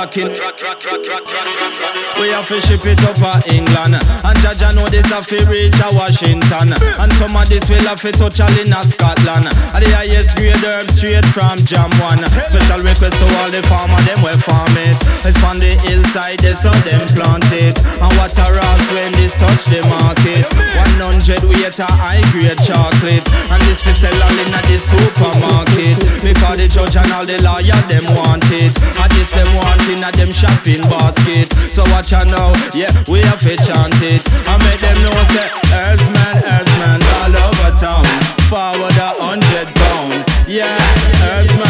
Rocking. 0.04 0.36
We 2.20 2.28
have 2.28 2.44
to 2.52 2.60
ship 2.60 2.84
it 2.84 3.00
up 3.08 3.16
to 3.16 3.32
England. 3.48 3.96
And 3.96 4.36
Jaja 4.44 4.76
know 4.76 4.84
this 4.92 5.08
have 5.08 5.24
to 5.32 5.40
reach 5.48 5.80
a 5.80 5.88
Washington. 5.96 6.76
And 7.00 7.10
some 7.16 7.32
of 7.32 7.48
this 7.48 7.64
will 7.72 7.80
have 7.88 8.04
to 8.04 8.12
touch 8.12 8.36
all 8.44 8.52
in 8.60 8.68
a 8.68 8.84
Scotland. 8.84 9.48
And 9.48 9.80
the 9.80 9.88
highest 9.96 10.36
grade 10.36 10.60
herbs 10.60 11.00
straight 11.00 11.24
from 11.32 11.56
Jam 11.64 11.88
1 12.04 12.20
Special 12.28 12.84
request 12.84 13.16
to 13.16 13.26
all 13.40 13.48
the 13.48 13.64
farmer, 13.64 13.96
them 14.04 14.20
will 14.20 14.36
farm 14.44 14.76
it. 14.84 15.00
It's 15.24 15.40
on 15.40 15.56
the 15.56 15.72
hillside, 15.88 16.44
they 16.44 16.52
so 16.52 16.68
them 16.84 17.00
plant 17.16 17.48
it. 17.56 17.80
And 17.96 18.12
what 18.20 18.36
a 18.36 18.46
ross 18.52 18.84
when 18.92 19.08
this 19.16 19.32
touch 19.40 19.72
the 19.72 19.80
market. 19.88 20.44
100 21.00 21.48
weight 21.48 21.80
a 21.80 21.88
high 21.88 22.20
grade 22.28 22.60
chocolate. 22.60 23.24
And 23.48 23.60
this 23.64 23.80
we 23.88 23.96
sell 23.96 24.20
all 24.20 24.36
in 24.36 24.52
the 24.52 24.76
supermarket. 24.76 25.96
Because 26.20 26.60
the 26.60 26.68
judge 26.68 27.00
and 27.00 27.08
all 27.08 27.24
the 27.24 27.40
lawyer, 27.40 27.80
them 27.88 28.04
want 28.12 28.44
it. 28.52 28.76
And 29.00 29.10
this 29.16 29.32
them 29.32 29.48
want 29.56 29.93
in 29.94 30.02
a 30.02 30.10
them 30.12 30.30
shopping 30.30 30.82
basket. 30.90 31.46
So 31.70 31.82
watch 31.94 32.12
out 32.12 32.26
now, 32.26 32.50
yeah, 32.74 32.90
we 33.06 33.20
have 33.22 33.40
to 33.40 33.54
chant 33.62 33.94
it. 34.02 34.22
I 34.50 34.58
make 34.66 34.80
them 34.82 34.98
know 35.02 35.14
say 35.30 35.46
Herbsman, 35.70 36.36
Herbsman, 36.42 37.00
all 37.22 37.34
over 37.46 37.70
town. 37.78 38.04
Forward 38.50 38.96
a 38.98 39.10
hundred 39.22 39.70
pound 39.74 40.26
Yeah, 40.46 40.74
over 41.22 41.46
town 41.46 41.63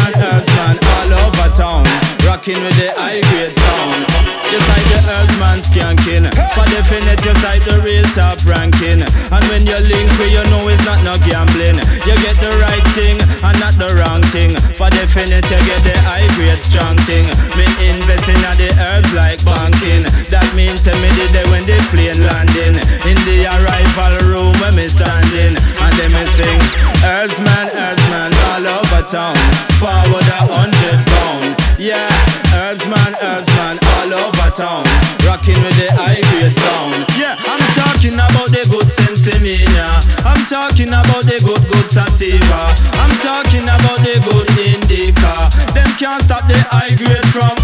Rocking 2.45 2.61
with 2.61 2.77
the 2.77 2.93
high 2.93 3.25
grade 3.33 3.57
sound 3.57 4.05
Just 4.53 4.69
like 4.69 4.85
the 4.93 5.01
Herbsman 5.01 5.65
skanking 5.65 6.29
For 6.53 6.65
definite, 6.69 7.17
just 7.25 7.41
like 7.41 7.65
the 7.65 7.81
real 7.81 8.05
top 8.13 8.37
ranking 8.45 9.01
And 9.01 9.45
when 9.49 9.65
you 9.65 9.73
link 9.89 10.13
with 10.21 10.29
you 10.29 10.45
know 10.53 10.61
it's 10.69 10.85
not 10.85 11.01
no 11.01 11.15
gambling. 11.25 11.81
You 12.05 12.15
get 12.21 12.37
the 12.37 12.53
right 12.61 12.85
thing 12.93 13.17
and 13.17 13.57
not 13.57 13.73
the 13.81 13.89
wrong 13.97 14.21
thing. 14.29 14.53
For 14.77 14.89
definite, 14.93 15.45
you 15.49 15.59
get 15.65 15.81
the 15.81 15.95
high 16.05 16.29
grade 16.37 16.61
strong 16.61 16.97
thing. 17.09 17.25
Me 17.57 17.65
invest 17.89 18.29
in 18.29 18.37
the 18.61 18.69
herbs 18.77 19.11
like 19.17 19.41
banking. 19.41 20.05
That 20.29 20.45
means 20.53 20.85
to 20.85 20.93
me 21.01 21.09
the 21.17 21.25
day 21.33 21.45
when 21.49 21.65
the 21.65 21.77
plane 21.89 22.21
landing. 22.21 22.77
In 23.09 23.17
the 23.25 23.49
arrival 23.57 24.13
room 24.29 24.53
when 24.61 24.77
me 24.77 24.85
standing. 24.85 25.57
And 25.57 25.93
then 25.97 26.09
me 26.13 26.23
sing, 26.37 26.61
herbs 27.05 27.37
man, 27.41 27.67
herbs 27.73 28.05
man, 28.13 28.31
all 28.53 28.65
over 28.81 29.01
town. 29.09 29.37
Forward 29.81 30.27
a 30.29 30.41
hundred 30.45 30.99
pound. 31.09 31.57
Yeah, 31.77 32.07
man, 32.89 33.13
herbs 33.21 33.49
man, 33.57 33.77
all 33.97 34.13
over 34.13 34.49
town. 34.53 34.85
Rocking 35.25 35.57
with 35.63 35.77
the 35.79 35.89
high 35.95 36.21
grade 36.29 36.55
sound. 36.55 37.07
Yeah, 37.17 37.35
I'm 37.49 37.63
talking 37.73 38.13
about 38.13 38.51
the 38.53 38.63
good 38.69 38.89
sensimilla. 38.89 40.03
I'm 40.25 40.41
talking 40.45 40.89
about 40.89 41.25
the 41.25 41.41
good, 41.41 41.63
good 41.65 41.87
sativa. 41.89 42.61
I'm 43.01 43.13
talking 43.23 43.65
about 43.65 43.99
the 44.05 44.15
good 44.27 44.49
indica. 44.59 45.49
Them 45.73 45.89
can't 45.97 46.21
stop 46.21 46.45
the 46.45 46.57
high 46.69 46.93
grade 46.99 47.25
from 47.33 47.54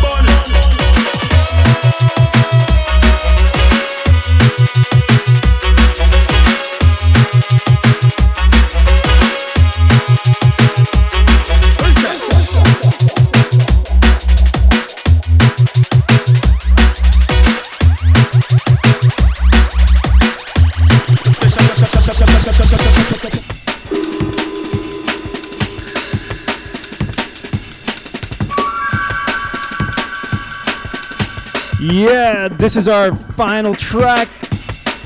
Yeah, 31.81 32.47
this 32.47 32.75
is 32.75 32.87
our 32.87 33.15
final 33.15 33.73
track. 33.73 34.29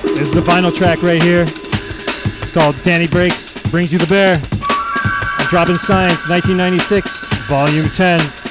This 0.03 0.27
is 0.27 0.33
the 0.33 0.41
final 0.41 0.73
track 0.73 1.01
right 1.01 1.23
here. 1.23 1.43
It's 1.47 2.51
called 2.51 2.75
Danny 2.83 3.07
Breaks 3.07 3.53
Brings 3.71 3.93
You 3.93 3.99
the 3.99 4.05
Bear. 4.07 4.35
On 5.39 5.45
Dropping 5.47 5.77
Science, 5.77 6.27
1996, 6.27 7.27
Volume 7.47 7.87
10. 7.87 8.44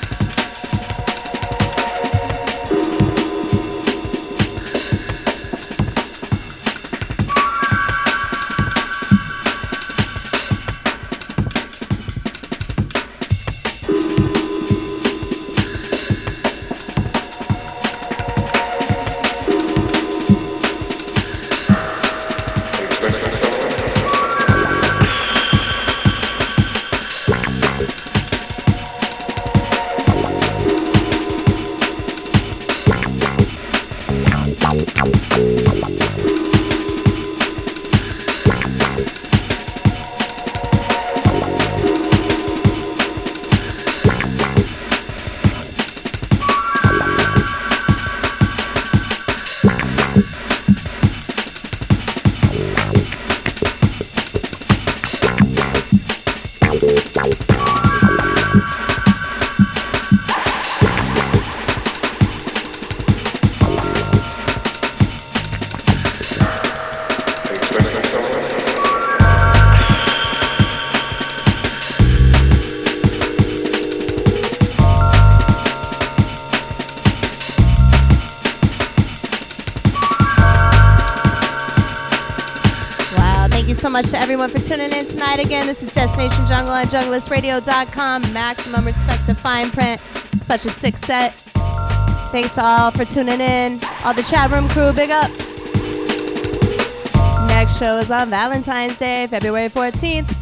Everyone 84.35 84.51
for 84.51 84.67
tuning 84.67 84.91
in 84.91 85.07
tonight. 85.07 85.39
Again, 85.39 85.65
this 85.65 85.81
is 85.81 85.93
Destination 85.93 86.45
Jungle 86.47 86.73
on 86.73 86.87
junglistradio.com. 86.87 88.33
Maximum 88.33 88.85
respect 88.85 89.25
to 89.27 89.35
fine 89.35 89.71
print. 89.71 90.01
Such 90.41 90.67
a 90.67 90.71
sick 90.71 90.99
set. 90.99 91.35
Thanks 92.33 92.57
to 92.57 92.65
all 92.65 92.91
for 92.91 93.05
tuning 93.05 93.41
in. 93.41 93.79
All 94.05 94.13
the 94.13 94.25
chat 94.25 94.51
room 94.51 94.69
crew, 94.71 94.93
big 94.93 95.11
up. 95.11 95.31
Next 97.47 97.79
show 97.79 97.99
is 97.99 98.11
on 98.11 98.29
Valentine's 98.29 98.99
Day, 98.99 99.29
February 99.29 99.69
14th. 99.69 100.34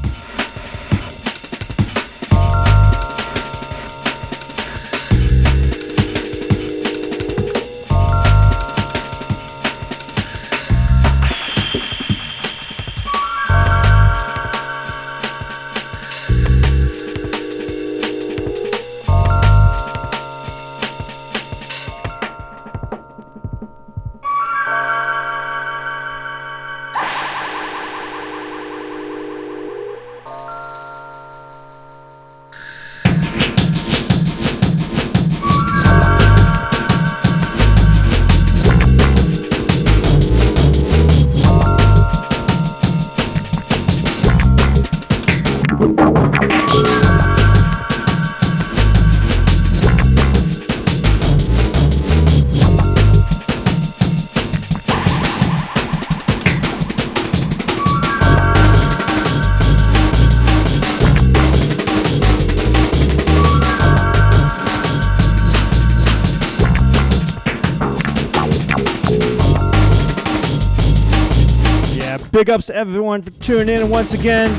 Big 72.44 72.50
ups 72.50 72.66
to 72.66 72.74
everyone 72.74 73.22
for 73.22 73.30
tuning 73.40 73.76
in. 73.76 73.88
Once 73.88 74.14
again, 74.14 74.50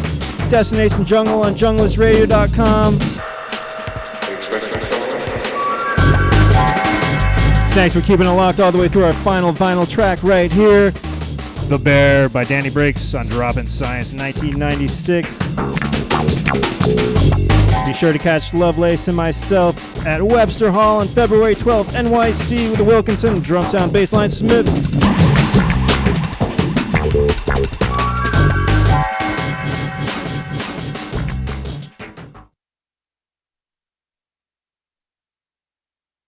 Destination 0.49 1.03
Jungle 1.03 1.43
on 1.43 1.53
junglistradio.com. 1.53 2.97
Thanks 7.73 7.93
for 7.93 7.99
keeping 7.99 8.25
it 8.25 8.29
locked 8.29 8.61
all 8.61 8.71
the 8.71 8.77
way 8.77 8.87
through 8.87 9.03
our 9.03 9.11
final 9.11 9.51
vinyl 9.51 9.89
track 9.89 10.23
right 10.23 10.49
here. 10.49 10.91
The 11.67 11.77
Bear 11.77 12.29
by 12.29 12.45
Danny 12.45 12.69
Breaks 12.69 13.13
on 13.15 13.27
Droppin' 13.27 13.67
Science 13.67 14.13
1996. 14.13 15.27
Be 17.85 17.93
sure 17.93 18.13
to 18.13 18.19
catch 18.19 18.53
Lovelace 18.53 19.09
and 19.09 19.17
myself 19.17 20.05
at 20.07 20.21
Webster 20.21 20.71
Hall 20.71 21.01
on 21.01 21.09
February 21.09 21.55
12th, 21.55 22.01
NYC 22.01 22.69
with 22.69 22.77
the 22.77 22.85
Wilkinson 22.85 23.41
Drum 23.41 23.63
Sound 23.63 23.91
Bassline 23.91 24.31
Smith. 24.31 25.12